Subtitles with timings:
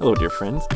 [0.00, 0.66] Hello, dear friends.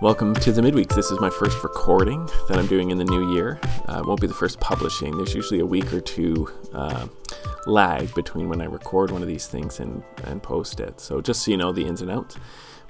[0.00, 0.94] Welcome to the midweeks.
[0.94, 3.60] This is my first recording that I'm doing in the new year.
[3.86, 5.14] Uh, it won't be the first publishing.
[5.14, 7.06] There's usually a week or two uh,
[7.66, 11.00] lag between when I record one of these things and, and post it.
[11.00, 12.38] So just so you know the ins and outs.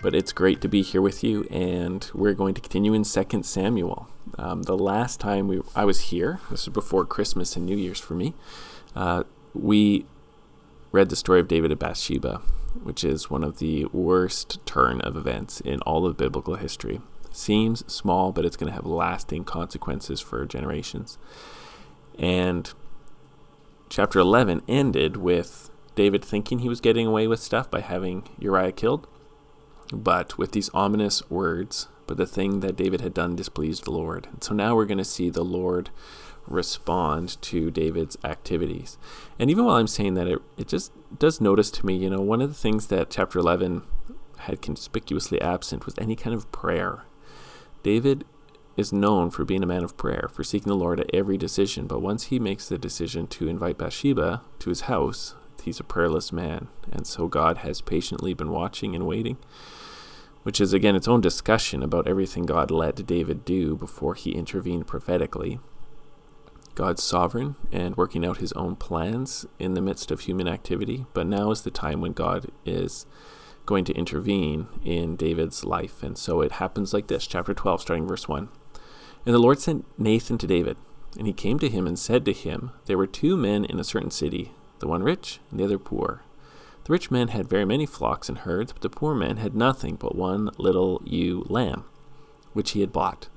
[0.00, 3.42] But it's great to be here with you, and we're going to continue in 2
[3.42, 4.08] Samuel.
[4.38, 7.98] Um, the last time we, I was here, this was before Christmas and New Year's
[7.98, 8.34] for me,
[8.94, 10.06] uh, we
[10.92, 12.40] read the story of David and Bathsheba,
[12.82, 17.00] which is one of the worst turn of events in all of biblical history.
[17.30, 21.18] Seems small, but it's going to have lasting consequences for generations.
[22.18, 22.72] And
[23.88, 28.72] chapter 11 ended with David thinking he was getting away with stuff by having Uriah
[28.72, 29.06] killed,
[29.92, 34.28] but with these ominous words, but the thing that David had done displeased the Lord.
[34.32, 35.90] And so now we're going to see the Lord
[36.46, 38.98] respond to David's activities.
[39.38, 42.20] And even while I'm saying that, it, it just does notice to me, you know,
[42.20, 43.82] one of the things that chapter 11
[44.38, 47.04] had conspicuously absent was any kind of prayer.
[47.82, 48.24] David
[48.76, 51.86] is known for being a man of prayer, for seeking the Lord at every decision,
[51.86, 56.32] but once he makes the decision to invite Bathsheba to his house, he's a prayerless
[56.32, 56.68] man.
[56.92, 59.38] And so God has patiently been watching and waiting,
[60.42, 64.86] which is again its own discussion about everything God let David do before he intervened
[64.86, 65.58] prophetically.
[66.76, 71.26] God's sovereign and working out his own plans in the midst of human activity, but
[71.26, 73.06] now is the time when God is
[73.64, 76.02] going to intervene in David's life.
[76.02, 78.48] And so it happens like this, chapter 12, starting verse 1.
[79.24, 80.76] And the Lord sent Nathan to David,
[81.18, 83.84] and he came to him and said to him, There were two men in a
[83.84, 86.22] certain city, the one rich and the other poor.
[86.84, 89.96] The rich man had very many flocks and herds, but the poor man had nothing
[89.96, 91.84] but one little ewe lamb,
[92.52, 93.28] which he had bought.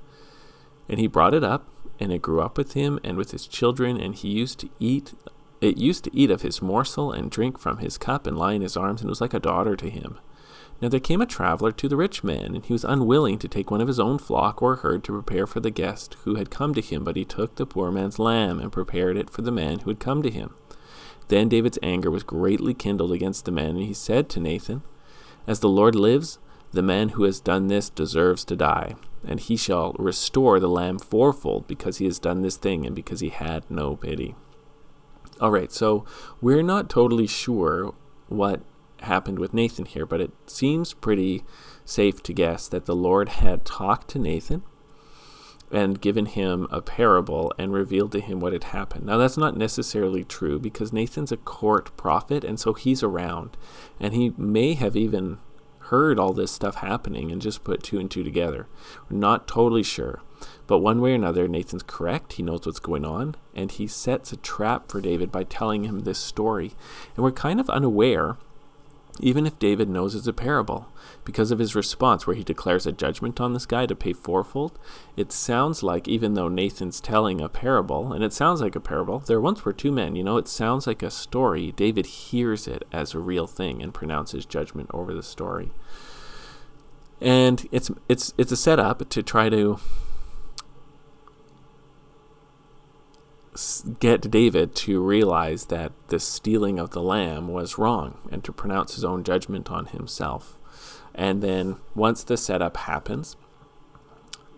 [0.90, 1.66] And he brought it up
[2.00, 5.14] and it grew up with him and with his children, and he used to eat
[5.60, 8.62] it used to eat of his morsel and drink from his cup and lie in
[8.62, 10.18] his arms, and was like a daughter to him.
[10.80, 13.70] Now there came a traveler to the rich man, and he was unwilling to take
[13.70, 16.72] one of his own flock or herd to prepare for the guest who had come
[16.72, 19.80] to him, but he took the poor man's lamb and prepared it for the man
[19.80, 20.54] who had come to him.
[21.28, 24.82] Then David's anger was greatly kindled against the man, and he said to Nathan,
[25.46, 26.38] As the Lord lives,
[26.72, 28.94] the man who has done this deserves to die
[29.26, 33.20] and he shall restore the lamb fourfold because he has done this thing and because
[33.20, 34.34] he had no pity.
[35.40, 36.04] All right, so
[36.40, 37.94] we're not totally sure
[38.28, 38.60] what
[39.02, 41.44] happened with Nathan here, but it seems pretty
[41.84, 44.62] safe to guess that the Lord had talked to Nathan
[45.70, 49.06] and given him a parable and revealed to him what had happened.
[49.06, 53.56] Now, that's not necessarily true because Nathan's a court prophet, and so he's around,
[53.98, 55.38] and he may have even
[55.90, 58.66] heard all this stuff happening and just put two and two together.
[59.08, 60.22] We're not totally sure.
[60.66, 62.34] But one way or another, Nathan's correct.
[62.34, 66.00] He knows what's going on, and he sets a trap for David by telling him
[66.00, 66.72] this story.
[67.16, 68.38] And we're kind of unaware
[69.22, 70.88] even if David knows it's a parable,
[71.24, 74.78] because of his response where he declares a judgment on this guy to pay fourfold,
[75.16, 79.20] it sounds like, even though Nathan's telling a parable, and it sounds like a parable,
[79.20, 81.72] there once were two men, you know, it sounds like a story.
[81.72, 85.72] David hears it as a real thing and pronounces judgment over the story.
[87.20, 89.78] And it's it's it's a setup to try to
[93.98, 98.94] get David to realize that the stealing of the lamb was wrong and to pronounce
[98.94, 100.58] his own judgment on himself.
[101.14, 103.36] And then once the setup happens,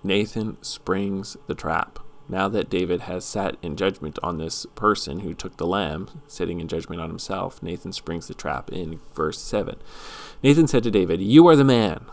[0.02, 1.98] Nathan springs the trap.
[2.28, 6.60] Now that David has sat in judgment on this person who took the lamb, sitting
[6.60, 9.76] in judgment on himself, Nathan springs the trap in verse 7.
[10.42, 12.06] Nathan said to David, You are the man.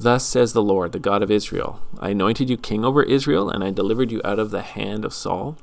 [0.00, 3.64] Thus says the Lord, the God of Israel I anointed you king over Israel, and
[3.64, 5.56] I delivered you out of the hand of Saul.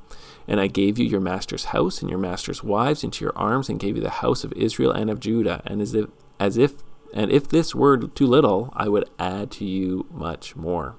[0.48, 3.80] And I gave you your master's house and your master's wives into your arms, and
[3.80, 5.62] gave you the house of Israel and of Judah.
[5.66, 6.08] And as if,
[6.40, 6.76] as if,
[7.14, 10.96] and if this were too little, I would add to you much more.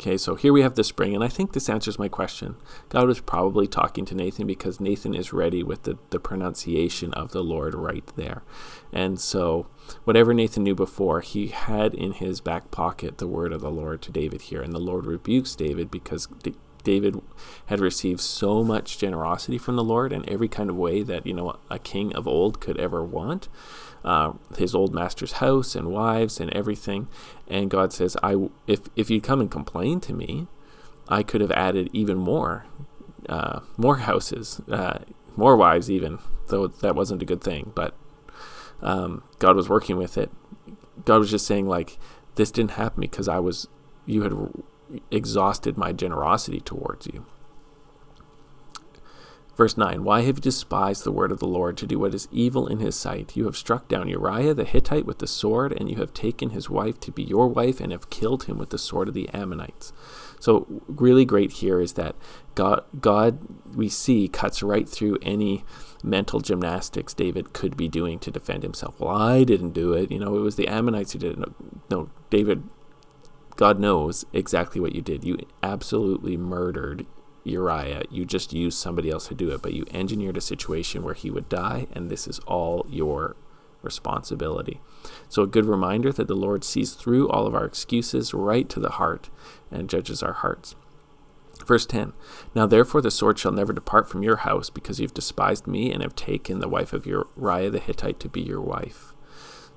[0.00, 2.56] Okay, so here we have the spring, and I think this answers my question.
[2.88, 7.32] God was probably talking to Nathan because Nathan is ready with the, the pronunciation of
[7.32, 8.42] the Lord right there.
[8.94, 9.66] And so,
[10.04, 14.00] whatever Nathan knew before, he had in his back pocket the word of the Lord
[14.00, 14.62] to David here.
[14.62, 16.28] And the Lord rebukes David because
[16.84, 17.20] David
[17.66, 21.34] had received so much generosity from the Lord in every kind of way that, you
[21.34, 23.48] know, a king of old could ever want
[24.04, 27.08] uh, his old master's house and wives and everything.
[27.48, 30.46] And God says, "I if if you come and complain to me,
[31.08, 32.66] I could have added even more,
[33.28, 35.00] uh, more houses, uh,
[35.36, 36.18] more wives, even
[36.48, 37.72] though that wasn't a good thing.
[37.74, 37.94] But
[38.82, 40.30] um, God was working with it.
[41.04, 41.98] God was just saying like,
[42.36, 43.68] this didn't happen because I was
[44.06, 44.32] you had
[45.10, 47.26] exhausted my generosity towards you."
[49.60, 52.28] Verse 9 Why have you despised the word of the Lord to do what is
[52.32, 53.36] evil in his sight?
[53.36, 56.70] You have struck down Uriah the Hittite with the sword, and you have taken his
[56.70, 59.92] wife to be your wife, and have killed him with the sword of the Ammonites.
[60.40, 62.16] So, really great here is that
[62.54, 63.38] God, God,
[63.76, 65.62] we see, cuts right through any
[66.02, 68.98] mental gymnastics David could be doing to defend himself.
[68.98, 70.10] Well, I didn't do it.
[70.10, 71.38] You know, it was the Ammonites who did it.
[71.38, 71.52] No,
[71.90, 72.62] no David,
[73.60, 75.22] God knows exactly what you did.
[75.22, 77.04] You absolutely murdered
[77.44, 78.04] Uriah.
[78.10, 81.30] You just used somebody else to do it, but you engineered a situation where he
[81.30, 83.36] would die, and this is all your
[83.82, 84.80] responsibility.
[85.28, 88.80] So, a good reminder that the Lord sees through all of our excuses right to
[88.80, 89.28] the heart
[89.70, 90.74] and judges our hearts.
[91.66, 92.14] Verse 10
[92.54, 96.02] Now therefore the sword shall never depart from your house, because you've despised me and
[96.02, 99.12] have taken the wife of Uriah the Hittite to be your wife.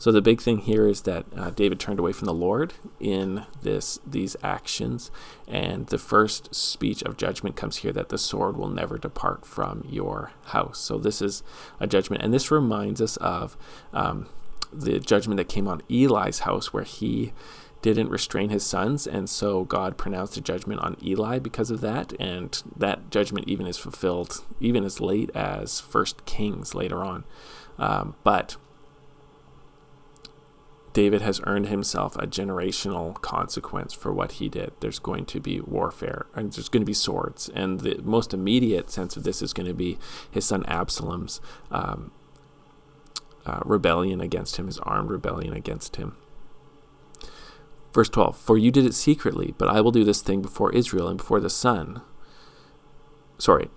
[0.03, 3.45] So the big thing here is that uh, David turned away from the Lord in
[3.61, 5.09] this these actions,
[5.47, 9.88] and the first speech of judgment comes here that the sword will never depart from
[9.89, 10.77] your house.
[10.79, 11.41] So this is
[11.79, 13.55] a judgment, and this reminds us of
[13.94, 14.27] um,
[14.73, 17.31] the judgment that came on Eli's house, where he
[17.81, 22.11] didn't restrain his sons, and so God pronounced a judgment on Eli because of that,
[22.19, 27.23] and that judgment even is fulfilled even as late as First Kings later on.
[27.79, 28.57] Um, but
[30.94, 34.74] David has earned himself a generational consequence for what he did.
[34.80, 37.50] There's going to be warfare, and there's going to be swords.
[37.50, 39.98] And the most immediate sense of this is going to be
[40.30, 41.42] his son Absalom's
[41.72, 42.12] um,
[43.45, 46.16] uh, rebellion against him, his armed rebellion against him.
[47.92, 51.07] Verse 12 For you did it secretly, but I will do this thing before Israel
[51.07, 52.01] and before the sun.
[53.40, 53.69] Sorry,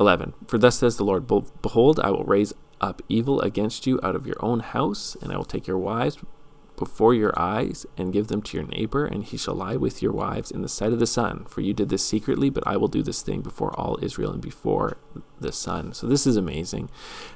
[0.00, 4.16] 11 For thus says the Lord Behold, I will raise up evil against you out
[4.16, 6.18] of your own house, and I will take your wives
[6.76, 10.12] before your eyes and give them to your neighbor, and he shall lie with your
[10.12, 11.44] wives in the sight of the sun.
[11.48, 14.42] For you did this secretly, but I will do this thing before all Israel and
[14.42, 14.98] before
[15.40, 15.92] the sun.
[15.92, 16.90] So this is amazing.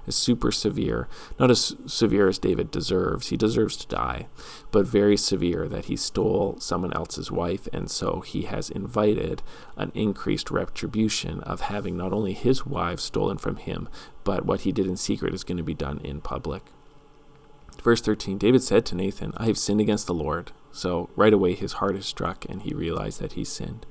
[0.07, 1.09] It's super severe.
[1.39, 3.29] Not as severe as David deserves.
[3.29, 4.29] He deserves to die,
[4.71, 9.43] but very severe that he stole someone else's wife, and so he has invited
[9.77, 13.89] an increased retribution of having not only his wives stolen from him,
[14.25, 16.63] but what he did in secret is going to be done in public.
[17.83, 20.53] Verse 13 David said to Nathan, I have sinned against the Lord.
[20.73, 23.87] So right away his heart is struck and he realized that he sinned.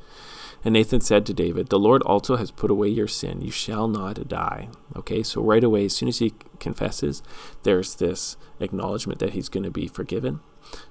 [0.64, 3.42] And Nathan said to David, The Lord also has put away your sin.
[3.42, 4.70] You shall not die.
[4.96, 7.22] Okay, so right away, as soon as he confesses,
[7.64, 10.40] there's this acknowledgement that he's going to be forgiven.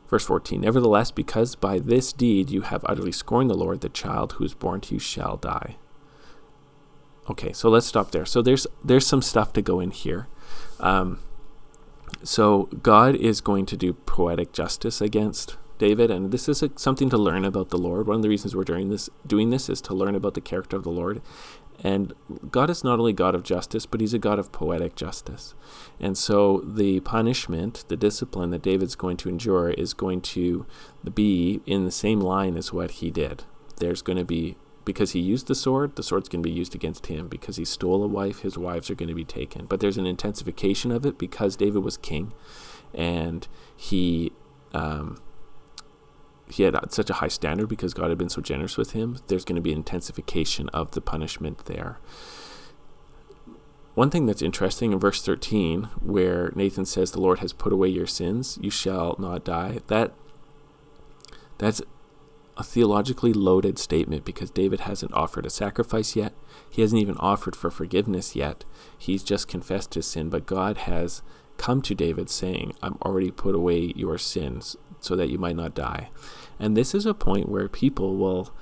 [0.08, 4.32] Verse 14 Nevertheless, because by this deed you have utterly scorned the Lord, the child
[4.32, 5.76] who is born to you shall die.
[7.28, 8.24] Okay, so let's stop there.
[8.24, 10.28] So there's there's some stuff to go in here.
[10.78, 11.18] Um,
[12.22, 17.10] so God is going to do poetic justice against David, and this is a, something
[17.10, 18.06] to learn about the Lord.
[18.06, 20.76] One of the reasons we're doing this, doing this, is to learn about the character
[20.76, 21.20] of the Lord.
[21.84, 22.14] And
[22.50, 25.54] God is not only God of justice, but He's a God of poetic justice.
[26.00, 30.64] And so the punishment, the discipline that David's going to endure, is going to
[31.12, 33.44] be in the same line as what he did.
[33.76, 34.56] There's going to be
[34.86, 37.26] because he used the sword, the sword's going to be used against him.
[37.26, 39.66] Because he stole a wife, his wives are going to be taken.
[39.66, 42.32] But there's an intensification of it because David was king,
[42.94, 43.46] and
[43.76, 44.32] he
[44.72, 45.20] um,
[46.48, 49.18] he had such a high standard because God had been so generous with him.
[49.26, 51.98] There's going to be an intensification of the punishment there.
[53.94, 57.88] One thing that's interesting in verse 13, where Nathan says, "The Lord has put away
[57.88, 60.14] your sins; you shall not die." That
[61.58, 61.82] that's
[62.56, 66.32] a theologically loaded statement because David hasn't offered a sacrifice yet.
[66.70, 68.64] He hasn't even offered for forgiveness yet.
[68.96, 71.22] He's just confessed his sin, but God has
[71.58, 75.74] come to David saying, I'm already put away your sins so that you might not
[75.74, 76.10] die.
[76.58, 78.52] And this is a point where people will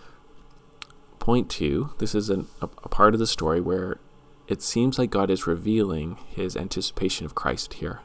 [1.18, 3.98] point to, this is an, a, a part of the story where
[4.48, 8.00] it seems like God is revealing his anticipation of Christ here.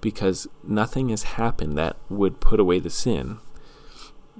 [0.00, 3.38] Because nothing has happened that would put away the sin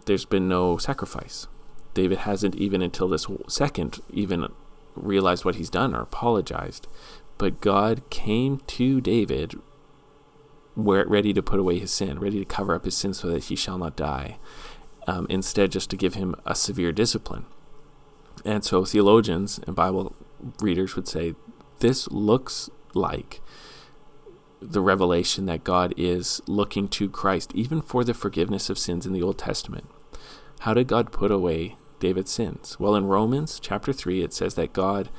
[0.07, 1.47] there's been no sacrifice.
[1.95, 4.49] David hasn't even until this second even
[4.95, 6.87] realized what he's done or apologized.
[7.38, 9.55] But God came to David
[10.75, 13.45] where ready to put away his sin, ready to cover up his sin so that
[13.45, 14.38] he shall not die.
[15.09, 17.47] Um, instead, just to give him a severe discipline.
[18.45, 20.14] And so theologians and Bible
[20.61, 21.35] readers would say
[21.81, 23.40] this looks like
[24.61, 29.12] the revelation that God is looking to Christ, even for the forgiveness of sins in
[29.12, 29.87] the Old Testament.
[30.61, 32.77] How did God put away David's sins?
[32.79, 35.11] Well, in Romans chapter 3, it says that God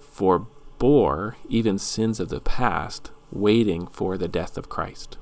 [0.00, 5.18] forbore even sins of the past, waiting for the death of Christ.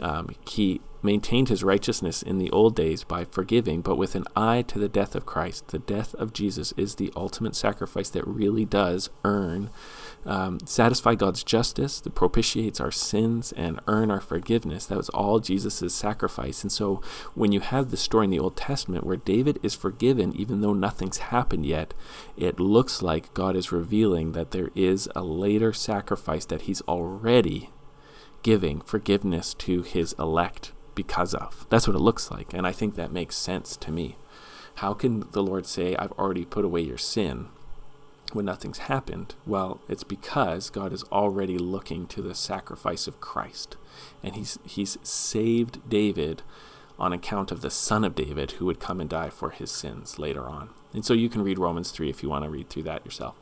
[0.00, 4.62] Um, he maintained his righteousness in the old days by forgiving, but with an eye
[4.62, 5.68] to the death of Christ.
[5.68, 9.70] The death of Jesus is the ultimate sacrifice that really does earn,
[10.26, 14.86] um, satisfy God's justice, that propitiates our sins and earn our forgiveness.
[14.86, 16.62] That was all Jesus' sacrifice.
[16.62, 17.00] And so
[17.34, 20.74] when you have the story in the Old Testament where David is forgiven, even though
[20.74, 21.94] nothing's happened yet,
[22.36, 27.70] it looks like God is revealing that there is a later sacrifice that he's already
[28.42, 31.66] giving forgiveness to his elect because of.
[31.70, 32.52] That's what it looks like.
[32.52, 34.16] And I think that makes sense to me.
[34.76, 37.48] How can the Lord say, I've already put away your sin
[38.34, 39.34] when nothing's happened?
[39.46, 43.76] Well, it's because God is already looking to the sacrifice of Christ.
[44.22, 46.42] And he's, he's saved David
[46.98, 50.18] on account of the son of David who would come and die for his sins
[50.18, 50.70] later on.
[50.92, 53.36] And so you can read Romans 3 if you want to read through that yourself.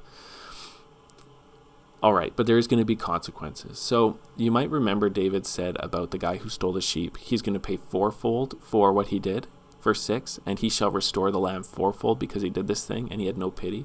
[2.01, 3.81] All right, but there is going to be consequences.
[3.81, 7.55] So you might remember David said about the guy who stole the sheep, he's going
[7.55, 9.49] to pay fourfold for what he did.
[9.83, 13.21] Verse 6 And he shall restore the lamb fourfold because he did this thing and
[13.21, 13.85] he had no pity.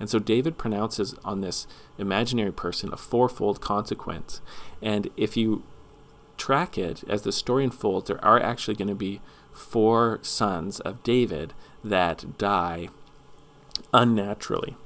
[0.00, 1.66] And so David pronounces on this
[1.98, 4.40] imaginary person a fourfold consequence.
[4.80, 5.64] And if you
[6.36, 9.20] track it as the story unfolds, there are actually going to be
[9.52, 11.52] four sons of David
[11.82, 12.88] that die
[13.92, 14.76] unnaturally.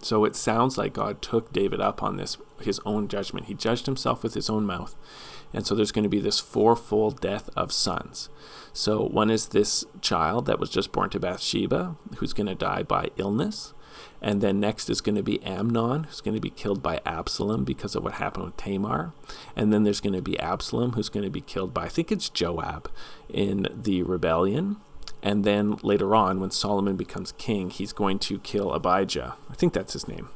[0.00, 3.46] So it sounds like God took David up on this, his own judgment.
[3.46, 4.94] He judged himself with his own mouth.
[5.52, 8.28] And so there's going to be this fourfold death of sons.
[8.72, 12.82] So one is this child that was just born to Bathsheba, who's going to die
[12.82, 13.72] by illness.
[14.20, 17.64] And then next is going to be Amnon, who's going to be killed by Absalom
[17.64, 19.12] because of what happened with Tamar.
[19.54, 22.10] And then there's going to be Absalom, who's going to be killed by, I think
[22.10, 22.90] it's Joab,
[23.28, 24.76] in the rebellion.
[25.22, 29.36] And then later on, when Solomon becomes king, he's going to kill Abijah.
[29.50, 30.28] I think that's his name.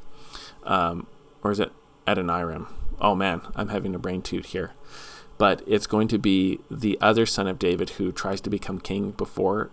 [0.65, 1.07] Um,
[1.43, 1.73] or is it
[2.07, 2.69] Adoniram?
[3.01, 4.73] Oh man, I'm having a brain toot here.
[5.39, 9.13] But it's going to be the other son of David who tries to become king
[9.13, 9.71] before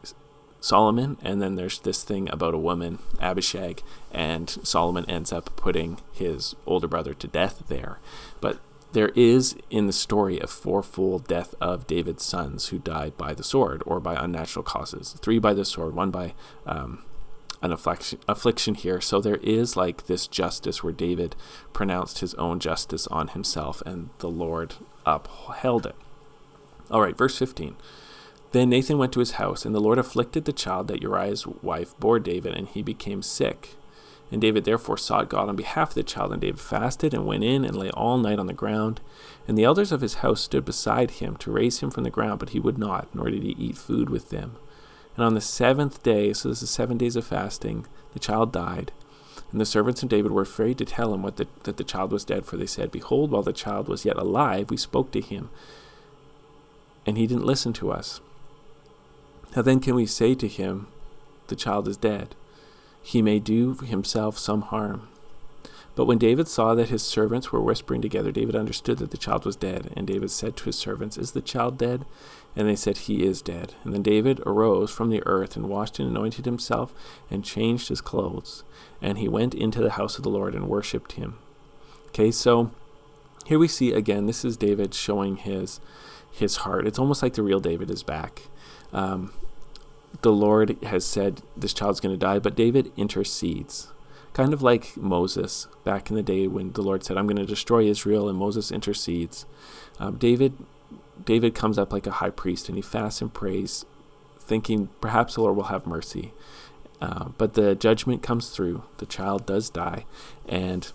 [0.61, 1.17] Solomon.
[1.21, 6.55] And then there's this thing about a woman, Abishag, and Solomon ends up putting his
[6.65, 7.99] older brother to death there.
[8.41, 8.59] But
[8.91, 13.43] there is in the story a fourfold death of David's sons who died by the
[13.43, 15.15] sword or by unnatural causes.
[15.21, 16.33] Three by the sword, one by
[16.65, 17.03] um,
[17.61, 18.99] an affliction, affliction here.
[18.99, 21.35] So there is like this justice where David
[21.71, 24.75] pronounced his own justice on himself and the Lord
[25.05, 25.95] upheld it.
[26.89, 27.75] All right, verse 15.
[28.51, 31.97] Then Nathan went to his house, and the Lord afflicted the child that Uriah's wife
[31.99, 33.75] bore David, and he became sick.
[34.31, 37.43] And David therefore sought God on behalf of the child, and David fasted and went
[37.43, 39.01] in and lay all night on the ground.
[39.47, 42.39] And the elders of his house stood beside him to raise him from the ground,
[42.39, 44.55] but he would not, nor did he eat food with them.
[45.15, 48.91] And on the seventh day, so this is seven days of fasting, the child died.
[49.51, 52.11] And the servants of David were afraid to tell him what the, that the child
[52.11, 55.21] was dead, for they said, Behold, while the child was yet alive, we spoke to
[55.21, 55.49] him,
[57.05, 58.21] and he didn't listen to us.
[59.55, 60.87] How then can we say to him,
[61.47, 62.35] The child is dead?
[63.01, 65.07] he may do himself some harm.
[65.95, 69.45] But when David saw that his servants were whispering together, David understood that the child
[69.45, 69.91] was dead.
[69.97, 72.05] And David said to his servants, Is the child dead?
[72.55, 73.73] And they said, He is dead.
[73.83, 76.93] And then David arose from the earth and washed and anointed himself
[77.29, 78.63] and changed his clothes.
[79.01, 81.37] And he went into the house of the Lord and worshipped him.
[82.09, 82.71] Okay, so
[83.45, 85.79] here we see again, this is David showing his
[86.31, 86.85] his heart.
[86.85, 88.43] It's almost like the real David is back.
[88.93, 89.33] Um,
[90.21, 93.89] the Lord has said this child's going to die, but David intercedes.
[94.33, 97.45] Kind of like Moses back in the day when the Lord said, I'm going to
[97.45, 99.45] destroy Israel, and Moses intercedes.
[99.99, 100.53] Um, David,
[101.23, 103.85] David comes up like a high priest and he fasts and prays,
[104.39, 106.33] thinking perhaps the Lord will have mercy.
[107.01, 108.83] Uh, but the judgment comes through.
[108.97, 110.05] The child does die,
[110.47, 110.91] and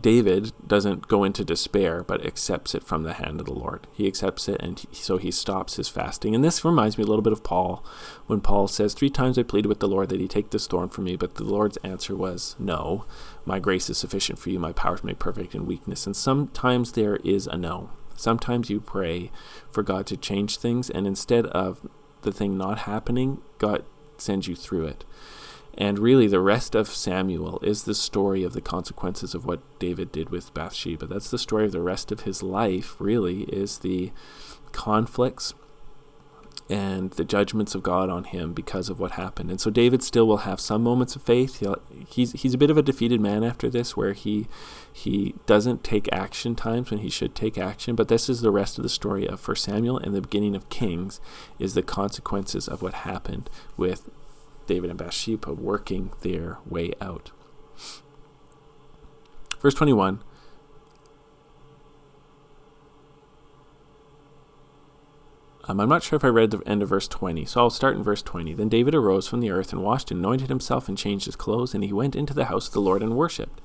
[0.00, 3.86] David doesn't go into despair, but accepts it from the hand of the Lord.
[3.92, 6.34] He accepts it, and he, so he stops his fasting.
[6.34, 7.84] And this reminds me a little bit of Paul,
[8.26, 10.88] when Paul says, Three times I pleaded with the Lord that he take this thorn
[10.88, 13.04] from me, but the Lord's answer was, No,
[13.44, 16.06] my grace is sufficient for you, my power is made perfect in weakness.
[16.06, 17.90] And sometimes there is a no.
[18.16, 19.30] Sometimes you pray
[19.70, 21.86] for God to change things, and instead of
[22.22, 23.84] the thing not happening, God
[24.16, 25.04] sends you through it.
[25.78, 30.12] And really, the rest of Samuel is the story of the consequences of what David
[30.12, 31.06] did with Bathsheba.
[31.06, 34.12] That's the story of the rest of his life, really, is the
[34.72, 35.54] conflicts
[36.70, 39.50] and the judgments of God on him because of what happened.
[39.50, 41.58] And so David still will have some moments of faith.
[41.58, 44.46] He'll, he's he's a bit of a defeated man after this, where he
[44.92, 47.94] he doesn't take action times when he should take action.
[47.94, 50.68] But this is the rest of the story of First Samuel and the beginning of
[50.68, 51.20] Kings,
[51.58, 54.08] is the consequences of what happened with
[54.66, 57.30] David and Bathsheba working their way out.
[59.60, 60.20] Verse 21
[65.64, 67.96] Um, I'm not sure if I read the end of verse 20, so I'll start
[67.96, 68.52] in verse 20.
[68.54, 71.72] Then David arose from the earth and washed and anointed himself and changed his clothes,
[71.72, 73.60] and he went into the house of the Lord and worshipped.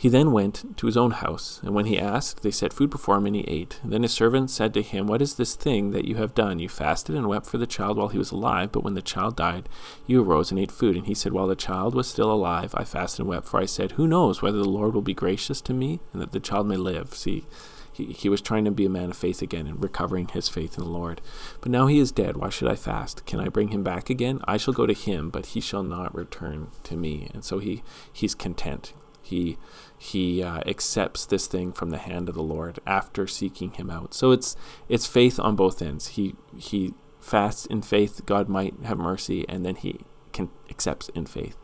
[0.00, 3.18] He then went to his own house, and when he asked, they set food before
[3.18, 3.78] him, and he ate.
[3.84, 6.58] Then his servant said to him, What is this thing that you have done?
[6.58, 9.36] You fasted and wept for the child while he was alive, but when the child
[9.36, 9.68] died,
[10.06, 10.96] you arose and ate food.
[10.96, 13.66] And he said, While the child was still alive, I fasted and wept, for I
[13.66, 16.66] said, Who knows whether the Lord will be gracious to me, and that the child
[16.66, 17.12] may live?
[17.12, 17.44] See,
[17.92, 20.78] he, he was trying to be a man of faith again and recovering his faith
[20.78, 21.20] in the Lord.
[21.60, 22.38] But now he is dead.
[22.38, 23.26] Why should I fast?
[23.26, 24.40] Can I bring him back again?
[24.44, 27.28] I shall go to him, but he shall not return to me.
[27.34, 28.94] And so he, he's content.
[29.30, 29.56] He
[29.96, 34.12] he uh, accepts this thing from the hand of the Lord after seeking him out.
[34.12, 34.56] So it's
[34.88, 36.08] it's faith on both ends.
[36.08, 40.00] He he fasts in faith God might have mercy, and then he
[40.32, 41.56] can accepts in faith.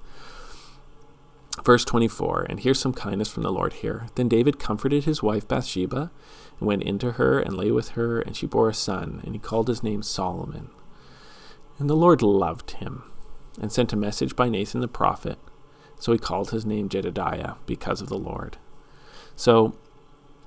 [1.65, 4.09] Verse 24, and here's some kindness from the Lord here.
[4.15, 6.13] Then David comforted his wife Bathsheba,
[6.61, 9.39] and went into her and lay with her, and she bore a son, and he
[9.39, 10.69] called his name Solomon.
[11.79, 13.11] And the Lord loved him,
[13.59, 15.39] and sent a message by Nathan the prophet
[15.99, 18.59] so he called his name Jedidiah because of the Lord.
[19.35, 19.77] So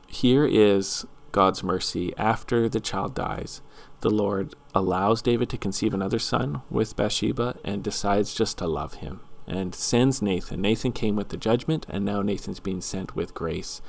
[0.07, 2.15] here is God's mercy.
[2.17, 3.61] After the child dies,
[4.01, 8.95] the Lord allows David to conceive another son with Bathsheba and decides just to love
[8.95, 10.61] him and sends Nathan.
[10.61, 13.81] Nathan came with the judgment, and now Nathan's being sent with grace.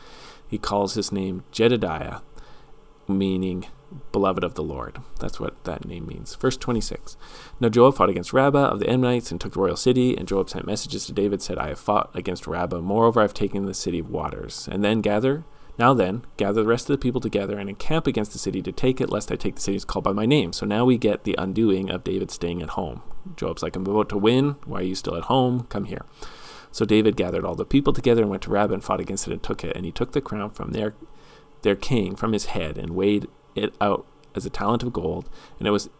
[0.48, 2.22] He calls his name Jedidiah,
[3.06, 3.66] meaning
[4.12, 4.98] beloved of the Lord.
[5.18, 6.34] That's what that name means.
[6.34, 7.16] Verse 26.
[7.60, 10.50] Now Joab fought against Rabbah of the Ammonites and took the royal city, and Joab
[10.50, 12.80] sent messages to David, said, I have fought against Rabbah.
[12.80, 14.68] Moreover, I have taken the city of waters.
[14.70, 15.44] And then gather,
[15.78, 18.72] now then, gather the rest of the people together and encamp against the city to
[18.72, 20.52] take it, lest I take the cities called by my name.
[20.52, 23.02] So now we get the undoing of David staying at home.
[23.36, 24.56] Joab's like, I'm about to win.
[24.66, 25.66] Why are you still at home?
[25.70, 26.04] Come here.
[26.70, 29.32] So David gathered all the people together and went to Rabbah and fought against it
[29.32, 29.74] and took it.
[29.74, 30.94] And he took the crown from their
[31.62, 35.28] their king from his head and weighed it out as a talent of gold,
[35.58, 35.90] and it was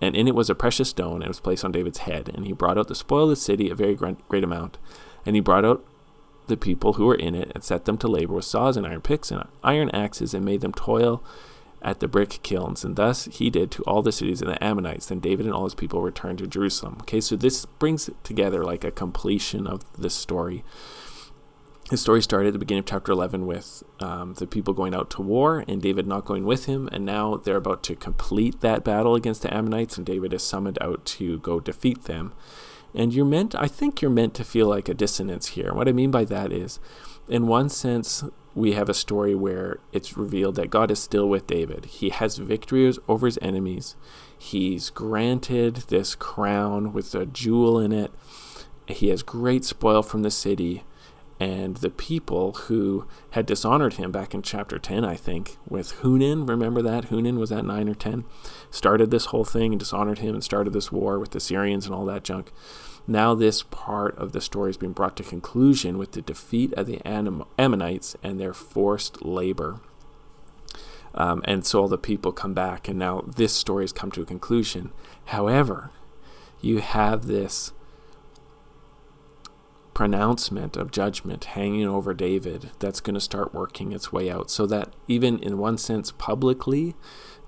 [0.00, 2.30] and in it was a precious stone, and it was placed on David's head.
[2.34, 4.76] And he brought out the spoil of the city, a very great amount.
[5.24, 5.84] And he brought out
[6.46, 9.00] the people who were in it, and set them to labor with saws and iron
[9.00, 11.22] picks and iron axes, and made them toil
[11.80, 12.84] at the brick kilns.
[12.84, 15.06] And thus he did to all the cities of the Ammonites.
[15.06, 16.98] Then David and all his people returned to Jerusalem.
[17.02, 20.64] Okay, so this brings together like a completion of this story
[21.90, 25.10] his story started at the beginning of chapter 11 with um, the people going out
[25.10, 26.88] to war and David not going with him.
[26.92, 30.78] And now they're about to complete that battle against the Ammonites, and David is summoned
[30.80, 32.32] out to go defeat them.
[32.94, 35.74] And you're meant, I think you're meant to feel like a dissonance here.
[35.74, 36.78] What I mean by that is,
[37.28, 41.46] in one sense, we have a story where it's revealed that God is still with
[41.46, 41.86] David.
[41.86, 43.96] He has victories over his enemies.
[44.38, 48.12] He's granted this crown with a jewel in it.
[48.86, 50.84] He has great spoil from the city
[51.40, 56.46] and the people who had dishonored him back in chapter 10, I think, with Hanun.
[56.46, 57.06] Remember that?
[57.06, 58.24] Hanun was that 9 or 10?
[58.70, 61.94] Started this whole thing and dishonored him and started this war with the Syrians and
[61.94, 62.52] all that junk.
[63.06, 66.86] Now, this part of the story is being brought to conclusion with the defeat of
[66.86, 69.80] the Ammonites and their forced labor.
[71.14, 74.22] Um, and so all the people come back, and now this story has come to
[74.22, 74.92] a conclusion.
[75.26, 75.90] However,
[76.60, 77.72] you have this
[79.94, 84.50] pronouncement of judgment hanging over David that's going to start working its way out.
[84.50, 86.94] So that even in one sense, publicly,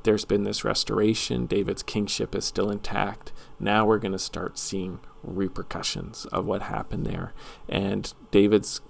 [0.05, 1.47] there's been this restoration.
[1.47, 3.33] David's kingship is still intact.
[3.59, 7.35] Now we're going to start seeing repercussions of what happened there.
[7.69, 8.81] And David's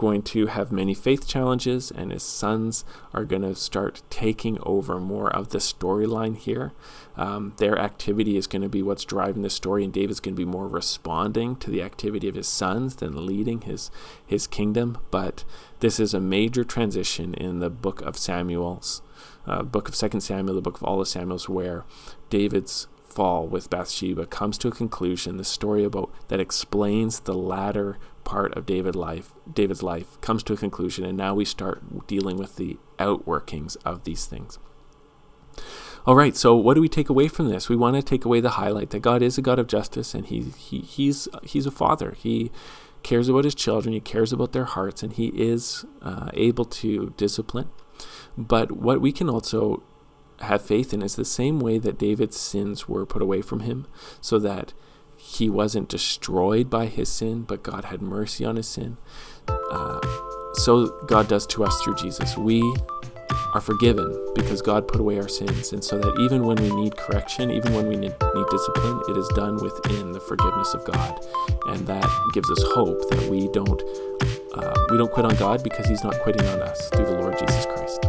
[0.00, 4.98] going to have many faith challenges, and his sons are going to start taking over
[4.98, 6.72] more of the storyline here.
[7.18, 10.40] Um, their activity is going to be what's driving the story, and David's going to
[10.40, 13.90] be more responding to the activity of his sons than leading his
[14.26, 14.96] his kingdom.
[15.10, 15.44] But
[15.80, 19.02] this is a major transition in the book of Samuel's,
[19.46, 21.84] uh, book of Second Samuel, the book of all the Samuels, where
[22.30, 25.36] David's fall with Bathsheba comes to a conclusion.
[25.36, 30.52] The story about that explains the latter part of David life, David's life comes to
[30.52, 34.58] a conclusion, and now we start dealing with the outworkings of these things.
[36.06, 37.68] All right, so what do we take away from this?
[37.68, 40.26] We want to take away the highlight that God is a God of justice, and
[40.26, 42.14] he, he he's he's a father.
[42.16, 42.50] He
[43.02, 43.92] cares about his children.
[43.92, 47.68] He cares about their hearts, and he is uh, able to discipline.
[48.36, 49.82] But what we can also
[50.40, 53.86] have faith in is the same way that David's sins were put away from him,
[54.22, 54.72] so that
[55.22, 58.96] he wasn't destroyed by his sin, but God had mercy on his sin.
[59.48, 60.00] Uh,
[60.54, 62.36] so God does to us through Jesus.
[62.36, 62.62] We
[63.54, 66.96] are forgiven because God put away our sins, and so that even when we need
[66.96, 71.24] correction, even when we need, need discipline, it is done within the forgiveness of God,
[71.66, 73.82] and that gives us hope that we don't
[74.54, 77.38] uh, we don't quit on God because He's not quitting on us through the Lord
[77.38, 78.06] Jesus Christ.